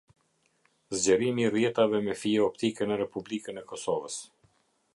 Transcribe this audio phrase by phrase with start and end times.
[1.01, 4.17] Zgjerimi i rrjetave me fije optike ne republiken e kosoves